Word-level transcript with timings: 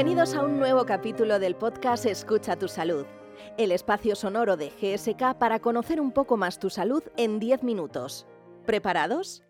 Bienvenidos 0.00 0.34
a 0.34 0.42
un 0.42 0.58
nuevo 0.58 0.86
capítulo 0.86 1.38
del 1.38 1.54
podcast 1.54 2.06
Escucha 2.06 2.56
tu 2.56 2.68
salud, 2.68 3.04
el 3.58 3.70
espacio 3.70 4.16
sonoro 4.16 4.56
de 4.56 4.70
GSK 4.70 5.34
para 5.38 5.58
conocer 5.60 6.00
un 6.00 6.10
poco 6.10 6.38
más 6.38 6.58
tu 6.58 6.70
salud 6.70 7.02
en 7.18 7.38
10 7.38 7.62
minutos. 7.64 8.26
¿Preparados? 8.64 9.42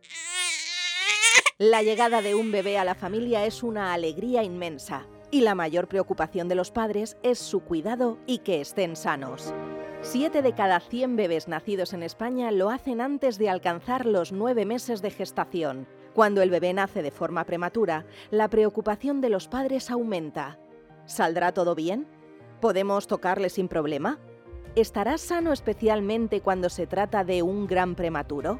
La 1.56 1.82
llegada 1.82 2.20
de 2.20 2.34
un 2.34 2.50
bebé 2.50 2.78
a 2.78 2.84
la 2.84 2.96
familia 2.96 3.46
es 3.46 3.62
una 3.62 3.92
alegría 3.92 4.42
inmensa 4.42 5.06
y 5.30 5.42
la 5.42 5.55
mayor 5.55 5.86
preocupación 5.86 6.48
de 6.48 6.56
los 6.56 6.73
padres 6.73 7.16
es 7.23 7.38
su 7.38 7.60
cuidado 7.60 8.19
y 8.27 8.38
que 8.38 8.60
estén 8.60 8.96
sanos. 8.96 9.55
Siete 10.02 10.40
de 10.40 10.54
cada 10.54 10.80
100 10.80 11.16
bebés 11.16 11.46
nacidos 11.46 11.92
en 11.92 12.02
España 12.02 12.50
lo 12.50 12.70
hacen 12.70 13.02
antes 13.02 13.36
de 13.36 13.50
alcanzar 13.50 14.06
los 14.06 14.32
nueve 14.32 14.64
meses 14.64 15.02
de 15.02 15.10
gestación. 15.10 15.86
Cuando 16.14 16.41
el 16.41 16.48
bebé 16.48 16.72
nace 16.72 17.02
de 17.02 17.10
forma 17.10 17.45
prematura, 17.45 18.06
la 18.30 18.48
preocupación 18.48 19.20
de 19.20 19.28
los 19.28 19.46
padres 19.46 19.91
aumenta. 19.91 20.58
¿Saldrá 21.05 21.52
todo 21.52 21.74
bien? 21.74 22.08
¿Podemos 22.62 23.06
tocarle 23.08 23.50
sin 23.50 23.68
problema? 23.68 24.18
¿Estará 24.74 25.18
sano 25.18 25.52
especialmente 25.52 26.41
cuando 26.41 26.70
se 26.70 26.86
trata 26.86 27.22
de 27.22 27.42
un 27.42 27.66
gran 27.66 27.94
prematuro? 27.94 28.58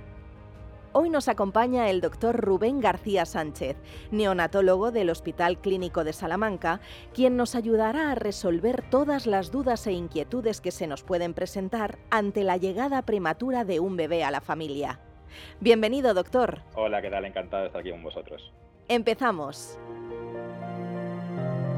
Hoy 0.92 1.08
nos 1.08 1.28
acompaña 1.28 1.88
el 1.88 2.00
doctor 2.00 2.36
Rubén 2.36 2.80
García 2.80 3.24
Sánchez, 3.24 3.76
neonatólogo 4.10 4.90
del 4.90 5.10
Hospital 5.10 5.60
Clínico 5.60 6.02
de 6.02 6.12
Salamanca, 6.12 6.80
quien 7.14 7.36
nos 7.36 7.54
ayudará 7.54 8.10
a 8.10 8.16
resolver 8.16 8.82
todas 8.90 9.28
las 9.28 9.52
dudas 9.52 9.86
e 9.86 9.92
inquietudes 9.92 10.60
que 10.60 10.72
se 10.72 10.88
nos 10.88 11.04
pueden 11.04 11.32
presentar 11.32 12.00
ante 12.10 12.42
la 12.42 12.56
llegada 12.56 13.02
prematura 13.02 13.65
de 13.65 13.78
un 13.78 13.96
bebé 13.96 14.24
a 14.24 14.32
la 14.32 14.40
familia. 14.40 14.98
Bienvenido, 15.60 16.12
doctor. 16.12 16.62
Hola, 16.74 17.00
¿qué 17.00 17.09
tal? 17.09 17.24
Encantado 17.24 17.62
de 17.62 17.66
estar 17.68 17.80
aquí 17.82 17.93
con 17.93 18.02
vosotros. 18.02 18.52
Empezamos. 18.88 19.78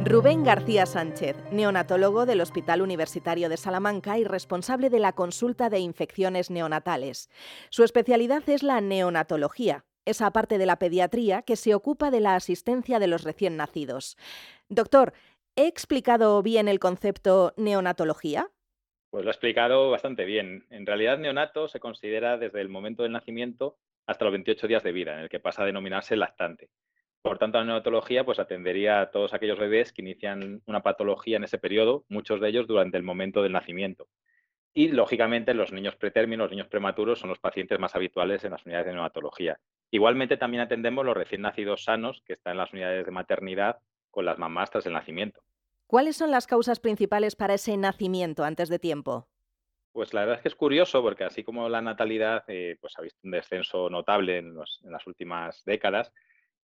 Rubén 0.05 0.42
García 0.42 0.84
Sánchez, 0.84 1.36
neonatólogo 1.53 2.27
del 2.27 2.41
Hospital 2.41 2.83
Universitario 2.83 3.48
de 3.48 3.56
Salamanca 3.56 4.19
y 4.19 4.25
responsable 4.25 4.91
de 4.91 4.98
la 4.98 5.12
consulta 5.12 5.70
de 5.70 5.78
infecciones 5.78 6.50
neonatales. 6.50 7.31
Su 7.70 7.84
especialidad 7.84 8.42
es 8.48 8.64
la 8.64 8.81
neonatología, 8.81 9.84
esa 10.05 10.33
parte 10.33 10.59
de 10.59 10.67
la 10.67 10.81
pediatría 10.81 11.42
que 11.42 11.55
se 11.55 11.77
ocupa 11.77 12.11
de 12.11 12.19
la 12.19 12.34
asistencia 12.34 12.98
de 12.98 13.06
los 13.06 13.22
recién 13.22 13.56
nacidos. 13.56 14.17
Doctor, 14.69 15.12
¿he 15.55 15.69
explicado 15.69 16.42
bien 16.42 16.66
el 16.66 16.81
concepto 16.81 17.55
neonatología? 17.56 18.50
Pues 19.11 19.25
lo 19.25 19.31
he 19.31 19.34
explicado 19.34 19.89
bastante 19.91 20.25
bien. 20.25 20.66
En 20.70 20.84
realidad, 20.84 21.19
neonato 21.19 21.69
se 21.69 21.78
considera 21.78 22.39
desde 22.39 22.61
el 22.61 22.69
momento 22.69 23.05
del 23.05 23.12
nacimiento 23.12 23.78
hasta 24.06 24.25
los 24.25 24.33
28 24.33 24.66
días 24.66 24.83
de 24.83 24.91
vida, 24.91 25.14
en 25.14 25.20
el 25.20 25.28
que 25.28 25.39
pasa 25.39 25.62
a 25.62 25.66
denominarse 25.66 26.16
lactante. 26.16 26.70
Por 27.23 27.39
tanto, 27.39 27.59
la 27.59 27.65
neonatología 27.65 28.25
pues, 28.25 28.41
atendería 28.41 29.01
a 29.01 29.11
todos 29.11 29.33
aquellos 29.33 29.59
bebés 29.59 29.92
que 29.92 30.03
inician 30.03 30.61
una 30.67 30.83
patología 30.83 31.37
en 31.37 31.45
ese 31.45 31.59
periodo, 31.59 32.05
muchos 32.09 32.41
de 32.41 32.48
ellos 32.48 32.67
durante 32.67 32.97
el 32.97 33.05
momento 33.05 33.42
del 33.42 33.53
nacimiento. 33.53 34.09
Y, 34.75 34.89
lógicamente, 34.89 35.55
los 35.55 35.73
niños 35.73 35.95
pretérminos, 35.97 36.47
los 36.47 36.50
niños 36.50 36.67
prematuros, 36.67 37.20
son 37.20 37.28
los 37.31 37.39
pacientes 37.39 37.78
más 37.78 37.95
habituales 37.95 38.43
en 38.43 38.50
las 38.50 38.65
unidades 38.67 38.87
de 38.87 38.93
neonatología. 38.93 39.61
Igualmente, 39.91 40.37
también 40.37 40.62
atendemos 40.62 41.05
los 41.05 41.17
recién 41.17 41.43
nacidos 41.43 41.84
sanos 41.84 42.23
que 42.27 42.33
están 42.33 42.53
en 42.53 42.59
las 42.59 42.73
unidades 42.73 43.06
de 43.06 43.12
maternidad 43.12 43.78
con 44.11 44.25
las 44.25 44.39
mamás 44.39 44.70
tras 44.70 44.87
el 44.87 44.95
nacimiento. 44.95 45.43
¿Cuáles 45.87 46.17
son 46.17 46.31
las 46.31 46.47
causas 46.47 46.81
principales 46.81 47.37
para 47.37 47.55
ese 47.55 47.77
nacimiento 47.77 48.45
antes 48.45 48.69
de 48.69 48.78
tiempo? 48.78 49.28
Pues 49.93 50.15
la 50.15 50.20
verdad 50.20 50.37
es 50.37 50.43
que 50.43 50.48
es 50.48 50.55
curioso 50.55 51.03
porque 51.03 51.25
así 51.25 51.45
como 51.45 51.69
la 51.69 51.83
natalidad 51.83 52.45
eh, 52.48 52.78
pues 52.81 52.95
ha 52.98 53.03
visto 53.03 53.20
un 53.23 53.31
descenso 53.31 53.91
notable 53.91 54.39
en, 54.39 54.56
en 54.84 54.91
las 54.91 55.06
últimas 55.06 55.62
décadas, 55.67 56.10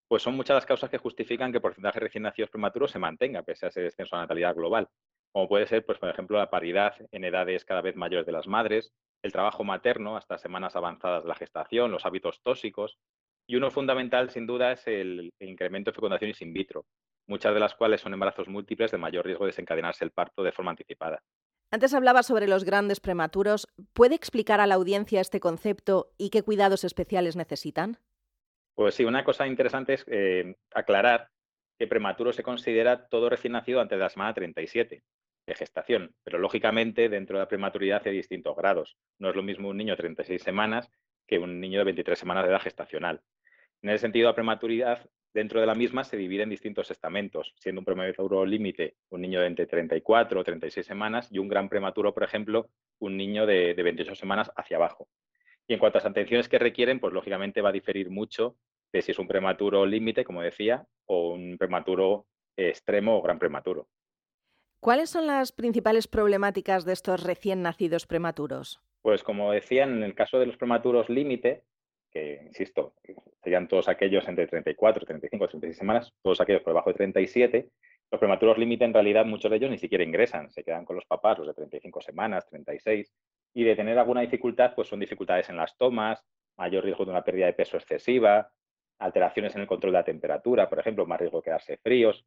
pues 0.09 0.23
son 0.23 0.35
muchas 0.35 0.55
las 0.55 0.65
causas 0.65 0.89
que 0.89 0.97
justifican 0.97 1.51
que 1.51 1.59
el 1.59 1.61
porcentaje 1.61 1.99
de 1.99 2.05
recién 2.07 2.23
nacidos 2.23 2.49
prematuros 2.49 2.91
se 2.91 2.99
mantenga 2.99 3.43
pese 3.43 3.67
a 3.67 3.69
ese 3.69 3.81
descenso 3.81 4.15
de 4.15 4.23
natalidad 4.23 4.55
global, 4.55 4.89
como 5.31 5.47
puede 5.47 5.67
ser, 5.67 5.85
pues, 5.85 5.99
por 5.99 6.09
ejemplo, 6.09 6.39
la 6.39 6.49
paridad 6.49 6.95
en 7.11 7.23
edades 7.23 7.63
cada 7.63 7.81
vez 7.81 7.95
mayores 7.95 8.25
de 8.25 8.31
las 8.31 8.47
madres, 8.47 8.91
el 9.21 9.31
trabajo 9.31 9.63
materno 9.63 10.17
hasta 10.17 10.39
semanas 10.39 10.75
avanzadas 10.75 11.23
de 11.23 11.29
la 11.29 11.35
gestación, 11.35 11.91
los 11.91 12.05
hábitos 12.05 12.41
tóxicos, 12.41 12.97
y 13.47 13.55
uno 13.55 13.69
fundamental, 13.69 14.31
sin 14.31 14.47
duda, 14.47 14.71
es 14.71 14.87
el, 14.87 15.31
incremento 15.39 15.91
de 15.91 15.95
fecundaciones 15.95 16.41
in 16.41 16.53
vitro, 16.53 16.85
muchas 17.27 17.53
de 17.53 17.59
las 17.59 17.75
cuales 17.75 18.01
son 18.01 18.13
embarazos 18.13 18.47
múltiples 18.47 18.91
de 18.91 18.97
mayor 18.97 19.25
riesgo 19.25 19.45
de 19.45 19.49
desencadenarse 19.49 20.03
el 20.03 20.11
parto 20.11 20.41
de 20.41 20.51
forma 20.51 20.71
anticipada. 20.71 21.21
Antes 21.71 21.93
hablaba 21.93 22.23
sobre 22.23 22.47
los 22.47 22.63
grandes 22.63 22.99
prematuros. 22.99 23.67
¿Puede 23.93 24.15
explicar 24.15 24.59
a 24.59 24.65
la 24.65 24.75
audiencia 24.75 25.21
este 25.21 25.39
concepto 25.39 26.13
y 26.17 26.31
qué 26.31 26.41
cuidados 26.41 26.83
especiales 26.83 27.35
necesitan? 27.35 27.99
Pues 28.79 28.95
sí, 28.95 29.03
una 29.03 29.25
cosa 29.25 29.45
interesante 29.45 29.95
es 29.95 30.05
eh, 30.07 30.55
aclarar 30.73 31.27
que 31.77 31.85
prematuro 31.85 32.31
se 32.31 32.43
considera 32.43 33.09
todo 33.09 33.29
recién 33.29 33.51
nacido 33.51 33.81
antes 33.81 33.97
de 33.97 34.03
la 34.03 34.09
semana 34.09 34.33
37 34.33 35.03
de 35.45 35.53
gestación, 35.53 36.15
pero 36.23 36.39
lógicamente 36.39 37.09
dentro 37.09 37.35
de 37.35 37.43
la 37.43 37.49
prematuridad 37.49 38.01
hay 38.05 38.13
distintos 38.13 38.55
grados. 38.55 38.95
No 39.17 39.31
es 39.31 39.35
lo 39.35 39.43
mismo 39.43 39.67
un 39.67 39.75
niño 39.75 39.91
de 39.91 39.97
36 39.97 40.41
semanas 40.41 40.89
que 41.27 41.39
un 41.39 41.59
niño 41.59 41.79
de 41.79 41.83
23 41.83 42.17
semanas 42.17 42.45
de 42.45 42.51
edad 42.51 42.61
gestacional. 42.61 43.21
En 43.81 43.89
ese 43.89 43.99
sentido, 43.99 44.29
la 44.29 44.35
prematuridad 44.35 45.05
dentro 45.33 45.59
de 45.59 45.67
la 45.67 45.75
misma 45.75 46.05
se 46.05 46.15
divide 46.15 46.43
en 46.43 46.49
distintos 46.49 46.89
estamentos, 46.89 47.53
siendo 47.57 47.81
un 47.81 47.85
prematuro 47.85 48.45
límite 48.45 48.95
un 49.09 49.19
niño 49.19 49.41
de 49.41 49.47
entre 49.47 49.67
34 49.67 50.39
o 50.39 50.43
36 50.45 50.85
semanas 50.85 51.27
y 51.33 51.39
un 51.39 51.49
gran 51.49 51.67
prematuro, 51.67 52.13
por 52.13 52.23
ejemplo, 52.23 52.69
un 52.99 53.17
niño 53.17 53.45
de, 53.45 53.73
de 53.73 53.83
28 53.83 54.15
semanas 54.15 54.49
hacia 54.55 54.77
abajo. 54.77 55.09
Y 55.67 55.73
en 55.73 55.79
cuanto 55.79 55.97
a 55.97 56.01
las 56.01 56.09
atenciones 56.09 56.47
que 56.47 56.57
requieren, 56.57 57.01
pues 57.01 57.13
lógicamente 57.13 57.61
va 57.61 57.69
a 57.69 57.73
diferir 57.73 58.09
mucho 58.09 58.55
de 58.91 59.01
si 59.01 59.11
es 59.11 59.19
un 59.19 59.27
prematuro 59.27 59.85
límite, 59.85 60.23
como 60.23 60.41
decía, 60.41 60.85
o 61.05 61.33
un 61.33 61.57
prematuro 61.57 62.25
extremo 62.57 63.17
o 63.17 63.21
gran 63.21 63.39
prematuro. 63.39 63.87
¿Cuáles 64.81 65.09
son 65.09 65.27
las 65.27 65.51
principales 65.51 66.07
problemáticas 66.07 66.85
de 66.85 66.93
estos 66.93 67.23
recién 67.23 67.61
nacidos 67.61 68.07
prematuros? 68.07 68.79
Pues 69.01 69.23
como 69.23 69.51
decía, 69.51 69.83
en 69.83 70.03
el 70.03 70.15
caso 70.15 70.39
de 70.39 70.45
los 70.45 70.57
prematuros 70.57 71.09
límite, 71.09 71.63
que 72.11 72.41
insisto, 72.45 72.95
serían 73.43 73.67
todos 73.67 73.87
aquellos 73.87 74.27
entre 74.27 74.47
34, 74.47 75.05
35, 75.05 75.47
36 75.47 75.77
semanas, 75.77 76.13
todos 76.21 76.41
aquellos 76.41 76.61
por 76.61 76.71
debajo 76.71 76.89
de 76.89 76.95
37, 76.95 77.69
los 78.11 78.19
prematuros 78.19 78.57
límite 78.57 78.85
en 78.85 78.93
realidad 78.93 79.25
muchos 79.25 79.51
de 79.51 79.57
ellos 79.57 79.69
ni 79.69 79.77
siquiera 79.77 80.03
ingresan, 80.03 80.49
se 80.49 80.63
quedan 80.63 80.85
con 80.85 80.95
los 80.95 81.05
papás, 81.05 81.37
los 81.37 81.47
de 81.47 81.53
35 81.53 82.01
semanas, 82.01 82.47
36, 82.47 83.13
y 83.53 83.63
de 83.63 83.75
tener 83.75 83.97
alguna 83.99 84.21
dificultad, 84.21 84.73
pues 84.75 84.87
son 84.87 84.99
dificultades 84.99 85.49
en 85.49 85.57
las 85.57 85.77
tomas, 85.77 86.25
mayor 86.57 86.83
riesgo 86.83 87.05
de 87.05 87.11
una 87.11 87.23
pérdida 87.23 87.45
de 87.45 87.53
peso 87.53 87.77
excesiva, 87.77 88.51
alteraciones 88.99 89.55
en 89.55 89.61
el 89.61 89.67
control 89.67 89.93
de 89.93 89.99
la 89.99 90.05
temperatura, 90.05 90.69
por 90.69 90.79
ejemplo, 90.79 91.05
más 91.05 91.19
riesgo 91.19 91.39
de 91.39 91.45
quedarse 91.45 91.77
fríos 91.77 92.25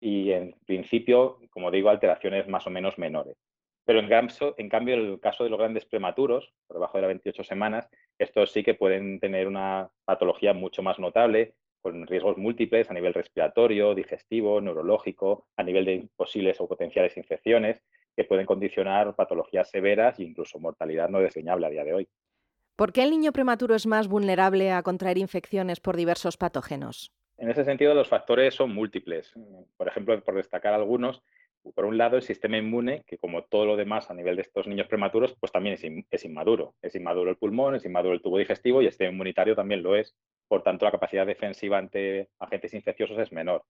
y 0.00 0.32
en 0.32 0.54
principio, 0.66 1.38
como 1.50 1.70
digo, 1.70 1.88
alteraciones 1.88 2.48
más 2.48 2.66
o 2.66 2.70
menos 2.70 2.98
menores. 2.98 3.36
Pero 3.84 4.00
en, 4.00 4.08
en 4.10 4.68
cambio, 4.68 4.94
en 4.94 5.00
el 5.00 5.20
caso 5.20 5.44
de 5.44 5.50
los 5.50 5.58
grandes 5.58 5.84
prematuros, 5.84 6.54
por 6.66 6.76
debajo 6.76 6.98
de 6.98 7.02
las 7.02 7.08
28 7.08 7.44
semanas, 7.44 7.88
estos 8.18 8.50
sí 8.50 8.62
que 8.62 8.74
pueden 8.74 9.20
tener 9.20 9.46
una 9.46 9.90
patología 10.04 10.54
mucho 10.54 10.82
más 10.82 10.98
notable, 10.98 11.54
con 11.82 12.06
riesgos 12.06 12.38
múltiples 12.38 12.90
a 12.90 12.94
nivel 12.94 13.12
respiratorio, 13.12 13.94
digestivo, 13.94 14.58
neurológico, 14.62 15.48
a 15.56 15.62
nivel 15.62 15.84
de 15.84 16.08
posibles 16.16 16.58
o 16.60 16.66
potenciales 16.66 17.14
infecciones, 17.18 17.82
que 18.16 18.24
pueden 18.24 18.46
condicionar 18.46 19.14
patologías 19.14 19.68
severas 19.68 20.18
e 20.18 20.22
incluso 20.22 20.58
mortalidad 20.58 21.10
no 21.10 21.18
desdeñable 21.18 21.66
a 21.66 21.70
día 21.70 21.84
de 21.84 21.92
hoy. 21.92 22.08
¿Por 22.76 22.92
qué 22.92 23.04
el 23.04 23.10
niño 23.10 23.30
prematuro 23.30 23.76
es 23.76 23.86
más 23.86 24.08
vulnerable 24.08 24.72
a 24.72 24.82
contraer 24.82 25.16
infecciones 25.16 25.78
por 25.78 25.96
diversos 25.96 26.36
patógenos? 26.36 27.12
En 27.38 27.48
ese 27.48 27.64
sentido, 27.64 27.94
los 27.94 28.08
factores 28.08 28.54
son 28.54 28.74
múltiples. 28.74 29.32
Por 29.76 29.86
ejemplo, 29.86 30.20
por 30.24 30.34
destacar 30.34 30.74
algunos, 30.74 31.22
por 31.72 31.84
un 31.84 31.96
lado, 31.96 32.16
el 32.16 32.22
sistema 32.22 32.58
inmune, 32.58 33.04
que 33.06 33.16
como 33.16 33.44
todo 33.44 33.64
lo 33.64 33.76
demás 33.76 34.10
a 34.10 34.14
nivel 34.14 34.34
de 34.34 34.42
estos 34.42 34.66
niños 34.66 34.88
prematuros, 34.88 35.36
pues 35.38 35.52
también 35.52 35.76
es, 36.10 36.24
inmaduro. 36.24 36.74
Es 36.82 36.96
inmaduro 36.96 37.30
el 37.30 37.36
pulmón, 37.36 37.76
es 37.76 37.84
inmaduro 37.84 38.12
el 38.12 38.22
tubo 38.22 38.38
digestivo 38.38 38.82
y 38.82 38.86
el 38.86 38.90
sistema 38.90 39.12
inmunitario 39.12 39.54
también 39.54 39.82
lo 39.82 39.94
es. 39.94 40.16
Por 40.48 40.64
tanto, 40.64 40.84
la 40.84 40.90
capacidad 40.90 41.26
defensiva 41.26 41.78
ante 41.78 42.28
agentes 42.40 42.74
infecciosos 42.74 43.18
es 43.18 43.30
menor. 43.30 43.64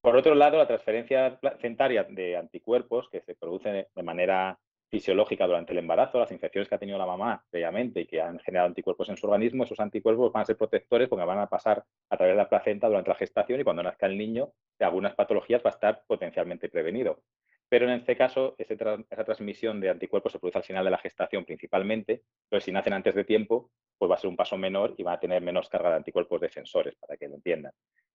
Por 0.00 0.16
otro 0.16 0.36
lado, 0.36 0.56
la 0.56 0.68
transferencia 0.68 1.36
placentaria 1.40 2.04
de 2.04 2.36
anticuerpos 2.36 3.08
que 3.10 3.22
se 3.22 3.34
produce 3.34 3.88
de 3.92 4.02
manera 4.04 4.56
fisiológica 4.96 5.46
durante 5.46 5.72
el 5.72 5.78
embarazo, 5.78 6.18
las 6.18 6.32
infecciones 6.32 6.70
que 6.70 6.74
ha 6.74 6.78
tenido 6.78 6.96
la 6.96 7.04
mamá 7.04 7.44
previamente 7.50 8.00
y 8.00 8.06
que 8.06 8.22
han 8.22 8.38
generado 8.38 8.68
anticuerpos 8.68 9.10
en 9.10 9.18
su 9.18 9.26
organismo, 9.26 9.64
esos 9.64 9.78
anticuerpos 9.78 10.32
van 10.32 10.40
a 10.40 10.46
ser 10.46 10.56
protectores 10.56 11.06
porque 11.06 11.26
van 11.26 11.38
a 11.38 11.48
pasar 11.48 11.84
a 12.08 12.16
través 12.16 12.32
de 12.32 12.38
la 12.38 12.48
placenta 12.48 12.88
durante 12.88 13.10
la 13.10 13.16
gestación 13.16 13.60
y 13.60 13.64
cuando 13.64 13.82
nazca 13.82 14.06
el 14.06 14.16
niño, 14.16 14.52
de 14.78 14.86
algunas 14.86 15.14
patologías 15.14 15.60
va 15.62 15.68
a 15.68 15.74
estar 15.74 16.02
potencialmente 16.06 16.70
prevenido. 16.70 17.20
Pero 17.68 17.84
en 17.84 17.92
este 17.92 18.16
caso, 18.16 18.54
esa 18.56 19.24
transmisión 19.24 19.80
de 19.82 19.90
anticuerpos 19.90 20.32
se 20.32 20.38
produce 20.38 20.58
al 20.58 20.64
final 20.64 20.84
de 20.86 20.90
la 20.92 20.98
gestación 20.98 21.44
principalmente, 21.44 22.22
pero 22.48 22.60
si 22.60 22.72
nacen 22.72 22.94
antes 22.94 23.14
de 23.14 23.24
tiempo, 23.24 23.70
pues 23.98 24.10
va 24.10 24.14
a 24.14 24.18
ser 24.18 24.30
un 24.30 24.36
paso 24.36 24.56
menor 24.56 24.94
y 24.96 25.02
va 25.02 25.12
a 25.12 25.20
tener 25.20 25.42
menos 25.42 25.68
carga 25.68 25.90
de 25.90 25.96
anticuerpos 25.96 26.40
defensores, 26.40 26.94
para 26.96 27.18
que 27.18 27.28
lo 27.28 27.34
entiendan. 27.34 27.72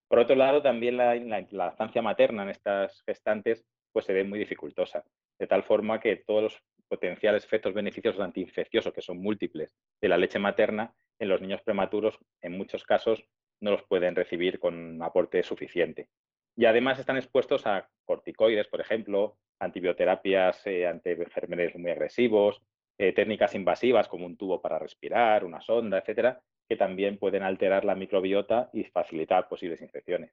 Por 0.07 0.17
otro 0.17 0.35
lado, 0.35 0.63
también 0.63 0.97
la, 0.97 1.13
la, 1.13 1.45
la 1.51 2.01
materna 2.01 2.41
en 2.41 2.49
estas 2.49 3.03
gestantes 3.05 3.63
pues 3.91 4.05
se 4.05 4.13
ve 4.13 4.23
muy 4.23 4.39
dificultosa, 4.39 5.03
de 5.39 5.47
tal 5.47 5.63
forma 5.63 5.99
que 5.99 6.17
todos 6.17 6.43
los 6.43 6.63
potenciales 6.91 7.45
efectos 7.45 7.73
beneficiosos 7.73 8.19
antiinfecciosos, 8.19 8.91
que 8.93 9.01
son 9.01 9.17
múltiples, 9.17 9.73
de 10.01 10.09
la 10.09 10.17
leche 10.17 10.39
materna, 10.39 10.93
en 11.19 11.29
los 11.29 11.39
niños 11.39 11.61
prematuros, 11.61 12.19
en 12.41 12.57
muchos 12.57 12.83
casos, 12.83 13.23
no 13.61 13.71
los 13.71 13.83
pueden 13.83 14.13
recibir 14.13 14.59
con 14.59 15.01
aporte 15.01 15.41
suficiente. 15.41 16.09
y 16.57 16.65
además 16.65 16.99
están 16.99 17.15
expuestos 17.15 17.65
a 17.65 17.87
corticoides, 18.03 18.67
por 18.67 18.81
ejemplo, 18.81 19.37
antibioterapias 19.59 20.67
eh, 20.67 20.85
ante 20.85 21.13
enfermedades 21.13 21.77
muy 21.77 21.91
agresivos, 21.91 22.61
eh, 22.97 23.13
técnicas 23.13 23.55
invasivas 23.55 24.09
como 24.09 24.25
un 24.25 24.35
tubo 24.35 24.61
para 24.61 24.77
respirar, 24.77 25.45
una 25.45 25.61
sonda, 25.61 25.99
etcétera, 25.99 26.41
que 26.67 26.75
también 26.75 27.17
pueden 27.17 27.43
alterar 27.43 27.85
la 27.85 27.95
microbiota 27.95 28.69
y 28.73 28.83
facilitar 28.83 29.47
posibles 29.47 29.81
infecciones. 29.81 30.31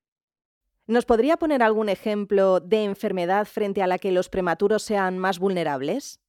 ¿Nos 0.88 1.04
podría 1.04 1.36
poner 1.36 1.62
algún 1.62 1.88
ejemplo 1.88 2.58
de 2.60 2.82
enfermedad 2.82 3.44
frente 3.44 3.80
a 3.82 3.86
la 3.86 3.98
que 3.98 4.10
los 4.10 4.28
prematuros 4.28 4.82
sean 4.82 5.18
más 5.18 5.38
vulnerables? 5.38 6.20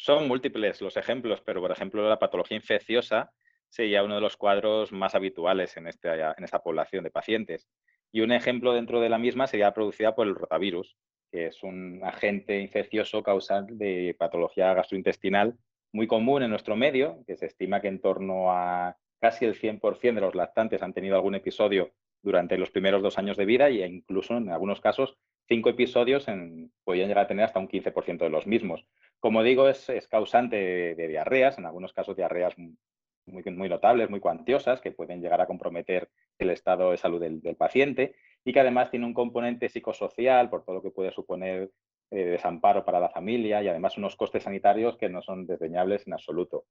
Son 0.00 0.26
múltiples 0.28 0.80
los 0.80 0.96
ejemplos, 0.96 1.42
pero 1.44 1.60
por 1.60 1.72
ejemplo 1.72 2.08
la 2.08 2.18
patología 2.18 2.56
infecciosa 2.56 3.34
sería 3.68 4.02
uno 4.02 4.14
de 4.14 4.22
los 4.22 4.38
cuadros 4.38 4.92
más 4.92 5.14
habituales 5.14 5.76
en, 5.76 5.88
este, 5.88 6.08
en 6.08 6.42
esta 6.42 6.62
población 6.62 7.04
de 7.04 7.10
pacientes. 7.10 7.68
Y 8.10 8.22
un 8.22 8.32
ejemplo 8.32 8.72
dentro 8.72 9.02
de 9.02 9.10
la 9.10 9.18
misma 9.18 9.46
sería 9.46 9.74
producida 9.74 10.14
por 10.14 10.26
el 10.26 10.36
rotavirus, 10.36 10.96
que 11.30 11.48
es 11.48 11.62
un 11.62 12.00
agente 12.02 12.58
infeccioso 12.62 13.22
causal 13.22 13.66
de 13.76 14.16
patología 14.18 14.72
gastrointestinal 14.72 15.58
muy 15.92 16.06
común 16.06 16.44
en 16.44 16.48
nuestro 16.48 16.76
medio, 16.76 17.22
que 17.26 17.36
se 17.36 17.44
estima 17.44 17.82
que 17.82 17.88
en 17.88 18.00
torno 18.00 18.52
a 18.52 18.96
casi 19.20 19.44
el 19.44 19.54
100% 19.54 20.14
de 20.14 20.20
los 20.22 20.34
lactantes 20.34 20.80
han 20.80 20.94
tenido 20.94 21.16
algún 21.16 21.34
episodio 21.34 21.92
durante 22.22 22.56
los 22.56 22.70
primeros 22.70 23.02
dos 23.02 23.18
años 23.18 23.36
de 23.36 23.44
vida 23.44 23.68
e 23.68 23.86
incluso 23.86 24.38
en 24.38 24.48
algunos 24.48 24.80
casos 24.80 25.18
cinco 25.46 25.68
episodios 25.68 26.26
en, 26.28 26.72
podrían 26.84 27.08
llegar 27.08 27.24
a 27.24 27.28
tener 27.28 27.44
hasta 27.44 27.60
un 27.60 27.68
15% 27.68 28.18
de 28.18 28.30
los 28.30 28.46
mismos. 28.46 28.86
Como 29.20 29.42
digo, 29.42 29.68
es, 29.68 29.86
causante 30.08 30.56
de, 30.96 31.08
diarreas, 31.08 31.58
en 31.58 31.66
algunos 31.66 31.92
casos 31.92 32.16
diarreas 32.16 32.54
muy, 32.56 33.68
notables, 33.68 34.10
muy 34.10 34.18
cuantiosas, 34.18 34.80
que 34.80 34.92
pueden 34.92 35.20
llegar 35.20 35.40
a 35.40 35.46
comprometer 35.46 36.08
el 36.38 36.50
estado 36.50 36.90
de 36.90 36.96
salud 36.96 37.20
del, 37.20 37.56
paciente 37.56 38.14
y 38.44 38.52
que 38.52 38.60
además 38.60 38.90
tiene 38.90 39.06
un 39.06 39.14
componente 39.14 39.68
psicosocial 39.68 40.48
por 40.48 40.64
todo 40.64 40.76
lo 40.76 40.82
que 40.82 40.90
puede 40.90 41.12
suponer 41.12 41.70
eh, 42.10 42.24
desamparo 42.24 42.84
para 42.84 42.98
la 42.98 43.10
familia 43.10 43.62
y 43.62 43.68
además 43.68 43.98
unos 43.98 44.16
costes 44.16 44.44
sanitarios 44.44 44.96
que 44.96 45.10
no 45.10 45.20
son 45.20 45.46
desdeñables 45.46 46.06
en 46.06 46.14
absoluto. 46.14 46.64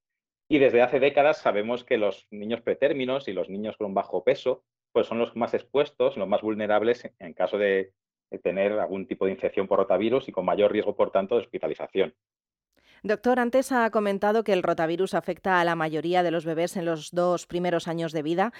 Y 0.49 0.57
desde 0.57 0.81
hace 0.81 0.99
décadas 0.99 1.37
sabemos 1.37 1.83
que 1.83 1.99
los 1.99 2.27
niños 2.31 2.61
pretérminos 2.61 3.27
y 3.27 3.33
los 3.33 3.49
niños 3.49 3.77
con 3.77 3.93
bajo 3.93 4.23
peso 4.23 4.63
pues 4.91 5.07
son 5.07 5.19
los 5.19 5.35
más 5.35 5.53
expuestos, 5.53 6.17
los 6.17 6.27
más 6.27 6.41
vulnerables 6.41 7.09
en 7.19 7.33
caso 7.33 7.57
de, 7.57 7.93
tener 8.43 8.73
algún 8.73 9.07
tipo 9.07 9.25
de 9.25 9.31
infección 9.31 9.67
por 9.67 9.79
rotavirus 9.79 10.27
y 10.27 10.31
con 10.31 10.45
mayor 10.45 10.71
riesgo, 10.71 10.95
por 10.95 11.09
tanto, 11.09 11.35
de 11.35 11.41
hospitalización. 11.41 12.13
Doctor, 13.03 13.39
antes 13.39 13.71
ha 13.71 13.89
comentado 13.91 14.43
que 14.43 14.53
el 14.53 14.63
rotavirus 14.63 15.13
afecta 15.13 15.61
a 15.61 15.63
la 15.63 15.75
mayoría 15.75 16.21
de 16.21 16.31
los 16.31 16.45
bebés 16.45 16.75
en 16.75 16.85
los 16.85 17.11
dos 17.11 17.47
primeros 17.47 17.87
años 17.87 18.11
de 18.11 18.23
vida. 18.23 18.51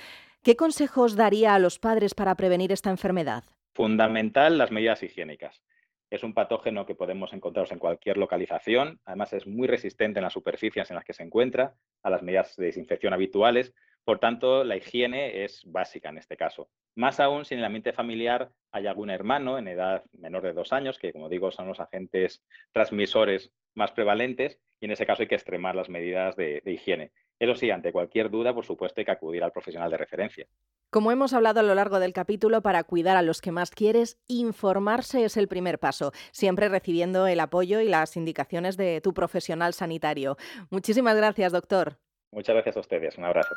¿Qué 0.44 0.56
consejos 0.56 1.16
daría 1.16 1.56
a 1.56 1.60
los 1.60 1.80
padres 1.80 2.14
para 2.14 2.36
prevenir 2.36 2.72
esta 2.72 2.90
enfermedad? 2.90 3.44
Fundamental 3.74 4.58
las 4.58 4.72
medidas 4.72 5.04
higiénicas. 5.04 5.62
Es 6.10 6.24
un 6.24 6.34
patógeno 6.34 6.86
que 6.86 6.96
podemos 6.96 7.34
encontrarnos 7.34 7.72
en 7.72 7.80
cualquier 7.80 8.18
localización. 8.18 9.00
Además, 9.06 9.34
es 9.34 9.46
muy 9.46 9.68
resistente 9.68 10.20
en 10.20 10.24
las 10.24 10.34
superficies 10.34 10.90
en 10.90 10.96
las 10.96 11.06
que 11.06 11.14
se 11.14 11.24
encuentra 11.24 11.76
a 12.02 12.10
las 12.10 12.24
medidas 12.24 12.56
de 12.56 12.68
desinfección 12.68 13.14
habituales. 13.14 13.74
Por 14.10 14.18
tanto, 14.18 14.64
la 14.64 14.76
higiene 14.76 15.44
es 15.44 15.62
básica 15.68 16.10
en 16.10 16.18
este 16.18 16.36
caso. 16.36 16.68
Más 16.96 17.20
aún 17.20 17.46
si 17.46 17.54
en 17.54 17.60
el 17.60 17.66
ambiente 17.68 17.94
familiar 17.94 18.50
hay 18.72 18.88
algún 18.88 19.12
hermano 19.12 19.60
en 19.60 19.68
edad 19.68 20.04
menor 20.14 20.42
de 20.42 20.54
dos 20.54 20.74
años, 20.74 20.98
que 20.98 21.14
como 21.14 21.30
digo 21.30 21.52
son 21.52 21.68
los 21.68 21.80
agentes 21.80 22.44
transmisores 22.72 23.52
más 23.76 23.92
prevalentes, 23.92 24.58
y 24.80 24.86
en 24.86 24.94
ese 24.94 25.06
caso 25.06 25.22
hay 25.22 25.28
que 25.28 25.36
extremar 25.36 25.76
las 25.76 25.90
medidas 25.90 26.36
de, 26.36 26.60
de 26.66 26.72
higiene. 26.72 27.12
Eso 27.38 27.54
sí, 27.54 27.70
ante 27.70 27.92
cualquier 27.92 28.32
duda, 28.32 28.52
por 28.52 28.66
supuesto, 28.66 29.00
hay 29.00 29.06
que 29.06 29.12
acudir 29.12 29.44
al 29.44 29.52
profesional 29.52 29.92
de 29.92 29.98
referencia. 29.98 30.48
Como 30.90 31.12
hemos 31.12 31.34
hablado 31.34 31.60
a 31.60 31.64
lo 31.64 31.76
largo 31.76 32.00
del 32.00 32.12
capítulo, 32.12 32.64
para 32.64 32.84
cuidar 32.86 33.16
a 33.16 33.22
los 33.22 33.42
que 33.42 33.52
más 33.52 33.70
quieres, 33.70 34.18
informarse 34.28 35.24
es 35.24 35.38
el 35.38 35.48
primer 35.48 35.78
paso, 35.78 36.14
siempre 36.32 36.68
recibiendo 36.68 37.28
el 37.28 37.42
apoyo 37.42 37.80
y 37.80 37.88
las 37.88 38.18
indicaciones 38.18 38.76
de 38.76 39.02
tu 39.02 39.14
profesional 39.14 39.76
sanitario. 39.76 40.36
Muchísimas 40.72 41.16
gracias, 41.16 41.52
doctor. 41.52 42.00
Muchas 42.32 42.56
gracias 42.56 42.76
a 42.76 42.80
ustedes. 42.80 43.16
Un 43.20 43.26
abrazo. 43.26 43.56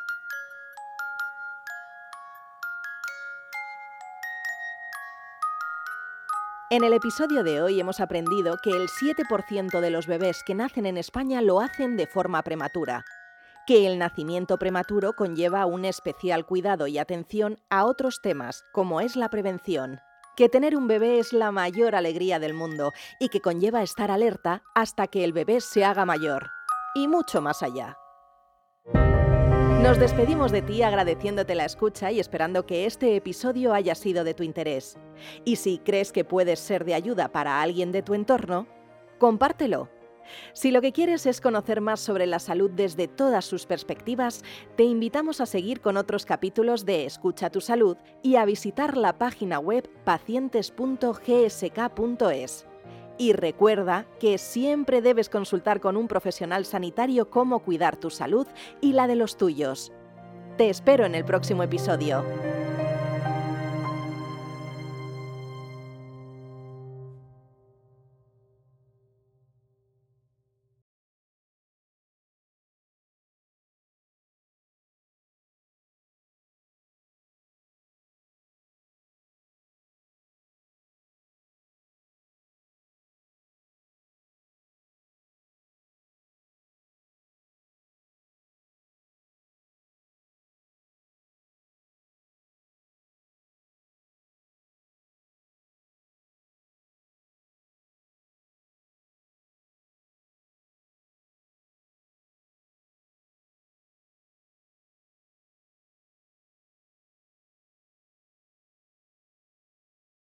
En 6.73 6.85
el 6.85 6.95
episodio 6.95 7.45
de 7.45 7.61
hoy 7.61 7.79
hemos 7.79 8.01
aprendido 8.01 8.57
que 8.57 8.71
el 8.71 8.89
7% 8.89 9.81
de 9.81 9.91
los 9.91 10.07
bebés 10.07 10.43
que 10.43 10.55
nacen 10.55 10.87
en 10.87 10.97
España 10.97 11.43
lo 11.43 11.61
hacen 11.61 11.99
de 11.99 12.07
forma 12.07 12.41
prematura 12.41 13.05
que 13.67 13.87
el 13.87 13.99
nacimiento 13.99 14.59
prematuro 14.59 15.13
conlleva 15.13 15.67
un 15.67 15.85
especial 15.85 16.47
cuidado 16.47 16.87
y 16.87 16.97
atención 16.97 17.59
a 17.69 17.85
otros 17.85 18.23
temas, 18.23 18.65
como 18.73 19.03
es 19.03 19.17
la 19.17 19.29
prevención, 19.29 20.01
que 20.35 20.49
tener 20.49 20.75
un 20.75 20.89
bebé 20.89 21.19
es 21.19 21.35
la 21.35 21.53
mayor 21.53 21.95
alegría 21.95 22.39
del 22.39 22.55
mundo 22.55 22.93
y 23.21 23.29
que 23.29 23.43
conlleva 23.43 23.83
estar 23.83 24.11
alerta 24.11 24.63
hasta 24.75 25.09
que 25.09 25.25
el 25.25 25.35
bebé 25.35 25.61
se 25.61 25.85
haga 25.85 26.07
mayor, 26.07 26.49
y 26.95 27.07
mucho 27.07 27.43
más 27.43 27.63
allá. 27.63 27.99
Nos 29.83 29.99
despedimos 29.99 30.53
de 30.53 30.63
ti 30.63 30.83
agradeciéndote 30.83 31.57
la 31.57 31.65
escucha 31.65 32.13
y 32.13 32.21
esperando 32.21 32.67
que 32.67 32.87
este 32.87 33.17
episodio 33.17 33.75
haya 33.75 33.97
sido 33.97 34.23
de 34.23 34.33
tu 34.33 34.45
interés. 34.45 34.97
Y 35.45 35.57
si 35.57 35.79
crees 35.79 36.13
que 36.13 36.25
puedes 36.25 36.61
ser 36.61 36.85
de 36.85 36.95
ayuda 36.95 37.33
para 37.33 37.61
alguien 37.61 37.91
de 37.91 38.03
tu 38.03 38.15
entorno, 38.15 38.69
compártelo 39.19 39.89
si 40.53 40.71
lo 40.71 40.81
que 40.81 40.93
quieres 40.93 41.27
es 41.27 41.41
conocer 41.41 41.81
más 41.81 41.99
sobre 42.01 42.27
la 42.27 42.39
salud 42.39 42.71
desde 42.71 43.09
todas 43.09 43.45
sus 43.45 43.67
perspectivas, 43.67 44.45
te 44.77 44.85
invitamos 44.85 45.41
a 45.41 45.47
seguir 45.47 45.81
con 45.81 45.97
otros 45.97 46.25
capítulos 46.27 46.85
de 46.85 47.07
Escucha 47.07 47.51
tu 47.51 47.61
salud 47.61 47.97
y 48.23 48.37
a 48.37 48.45
visitar 48.45 48.97
la 48.97 49.19
página 49.19 49.59
web 49.59 49.91
pacientes.gsk.es. 50.05 52.67
Y 53.19 53.33
recuerda 53.33 54.07
que 54.19 54.39
siempre 54.39 55.03
debes 55.03 55.29
consultar 55.29 55.81
con 55.81 55.97
un 55.97 56.09
profesional 56.09 56.65
sanitario 56.65 57.31
cómo 57.31 57.61
cuidar 57.61 57.97
tu 57.97 58.11
salud 58.11 58.47
y 58.81 58.93
la 58.93 59.07
de 59.07 59.17
los 59.17 59.37
tuyos. 59.37 59.93
Te 60.57 60.69
espero 60.69 61.07
en 61.07 61.15
el 61.15 61.25
próximo 61.25 61.63
episodio. 61.63 62.25